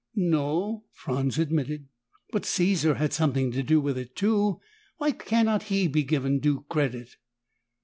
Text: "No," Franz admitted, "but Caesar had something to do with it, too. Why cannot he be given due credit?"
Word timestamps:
"No," 0.15 0.85
Franz 0.93 1.37
admitted, 1.37 1.87
"but 2.31 2.43
Caesar 2.43 2.95
had 2.95 3.13
something 3.13 3.51
to 3.51 3.61
do 3.61 3.79
with 3.79 3.99
it, 3.99 4.15
too. 4.15 4.59
Why 4.97 5.11
cannot 5.11 5.61
he 5.69 5.87
be 5.87 6.01
given 6.01 6.39
due 6.39 6.65
credit?" 6.69 7.17